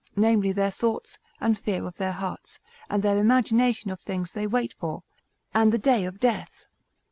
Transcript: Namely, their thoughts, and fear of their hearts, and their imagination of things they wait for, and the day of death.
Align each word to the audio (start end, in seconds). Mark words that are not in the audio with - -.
Namely, 0.15 0.51
their 0.51 0.71
thoughts, 0.71 1.19
and 1.39 1.55
fear 1.59 1.83
of 1.85 1.97
their 1.97 2.13
hearts, 2.13 2.57
and 2.89 3.03
their 3.03 3.19
imagination 3.19 3.91
of 3.91 3.99
things 3.99 4.31
they 4.31 4.47
wait 4.47 4.73
for, 4.79 5.03
and 5.53 5.71
the 5.71 5.77
day 5.77 6.05
of 6.05 6.19
death. 6.19 6.65